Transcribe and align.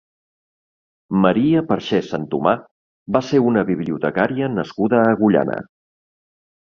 Maria 1.25 1.61
Perxés 1.73 2.09
Santomà 2.13 2.53
va 3.17 3.21
ser 3.29 3.43
una 3.51 3.65
bibliotecària 3.71 4.49
nascuda 4.59 5.03
a 5.03 5.09
Agullana. 5.13 5.61